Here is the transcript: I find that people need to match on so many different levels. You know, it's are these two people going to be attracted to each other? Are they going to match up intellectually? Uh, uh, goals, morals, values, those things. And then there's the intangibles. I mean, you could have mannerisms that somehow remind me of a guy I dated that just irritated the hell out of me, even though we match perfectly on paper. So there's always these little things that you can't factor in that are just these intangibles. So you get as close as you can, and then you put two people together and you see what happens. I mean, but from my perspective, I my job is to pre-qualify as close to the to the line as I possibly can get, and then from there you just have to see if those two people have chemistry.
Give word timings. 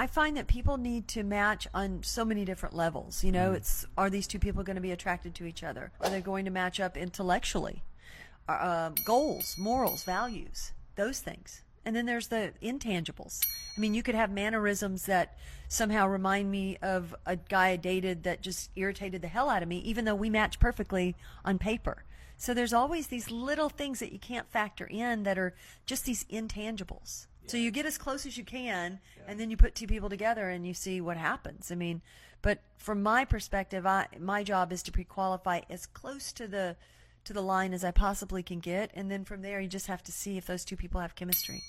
I 0.00 0.06
find 0.06 0.38
that 0.38 0.46
people 0.46 0.78
need 0.78 1.08
to 1.08 1.22
match 1.22 1.68
on 1.74 2.02
so 2.02 2.24
many 2.24 2.46
different 2.46 2.74
levels. 2.74 3.22
You 3.22 3.32
know, 3.32 3.52
it's 3.52 3.84
are 3.98 4.08
these 4.08 4.26
two 4.26 4.38
people 4.38 4.62
going 4.62 4.76
to 4.76 4.80
be 4.80 4.92
attracted 4.92 5.34
to 5.34 5.44
each 5.44 5.62
other? 5.62 5.92
Are 6.00 6.08
they 6.08 6.22
going 6.22 6.46
to 6.46 6.50
match 6.50 6.80
up 6.80 6.96
intellectually? 6.96 7.82
Uh, 8.48 8.52
uh, 8.52 8.90
goals, 9.04 9.56
morals, 9.58 10.02
values, 10.04 10.72
those 10.96 11.20
things. 11.20 11.60
And 11.84 11.96
then 11.96 12.06
there's 12.06 12.28
the 12.28 12.52
intangibles. 12.62 13.40
I 13.76 13.80
mean, 13.80 13.94
you 13.94 14.02
could 14.02 14.14
have 14.14 14.30
mannerisms 14.30 15.06
that 15.06 15.38
somehow 15.68 16.06
remind 16.06 16.50
me 16.50 16.76
of 16.82 17.14
a 17.24 17.36
guy 17.36 17.68
I 17.68 17.76
dated 17.76 18.24
that 18.24 18.42
just 18.42 18.70
irritated 18.76 19.22
the 19.22 19.28
hell 19.28 19.48
out 19.48 19.62
of 19.62 19.68
me, 19.68 19.78
even 19.78 20.04
though 20.04 20.14
we 20.14 20.28
match 20.28 20.60
perfectly 20.60 21.16
on 21.44 21.58
paper. 21.58 22.04
So 22.36 22.54
there's 22.54 22.72
always 22.72 23.06
these 23.06 23.30
little 23.30 23.68
things 23.68 23.98
that 24.00 24.12
you 24.12 24.18
can't 24.18 24.50
factor 24.50 24.86
in 24.86 25.22
that 25.24 25.38
are 25.38 25.54
just 25.86 26.04
these 26.04 26.24
intangibles. 26.24 27.26
So 27.46 27.56
you 27.56 27.70
get 27.70 27.86
as 27.86 27.98
close 27.98 28.26
as 28.26 28.38
you 28.38 28.44
can, 28.44 29.00
and 29.26 29.40
then 29.40 29.50
you 29.50 29.56
put 29.56 29.74
two 29.74 29.86
people 29.86 30.08
together 30.08 30.48
and 30.50 30.66
you 30.66 30.72
see 30.72 31.00
what 31.00 31.16
happens. 31.16 31.72
I 31.72 31.74
mean, 31.74 32.00
but 32.42 32.60
from 32.78 33.02
my 33.02 33.24
perspective, 33.24 33.86
I 33.86 34.06
my 34.18 34.42
job 34.42 34.72
is 34.72 34.82
to 34.84 34.92
pre-qualify 34.92 35.62
as 35.68 35.86
close 35.86 36.32
to 36.34 36.46
the 36.46 36.76
to 37.24 37.32
the 37.32 37.42
line 37.42 37.72
as 37.72 37.84
I 37.84 37.90
possibly 37.90 38.42
can 38.42 38.60
get, 38.60 38.90
and 38.94 39.10
then 39.10 39.24
from 39.24 39.42
there 39.42 39.60
you 39.60 39.68
just 39.68 39.86
have 39.86 40.02
to 40.04 40.12
see 40.12 40.36
if 40.36 40.46
those 40.46 40.64
two 40.64 40.76
people 40.76 41.00
have 41.00 41.14
chemistry. 41.14 41.62